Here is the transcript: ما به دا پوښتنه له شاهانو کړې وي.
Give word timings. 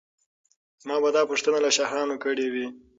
ما 0.87 0.95
به 1.03 1.09
دا 1.15 1.21
پوښتنه 1.29 1.57
له 1.65 1.69
شاهانو 1.77 2.15
کړې 2.23 2.47
وي. 2.53 2.67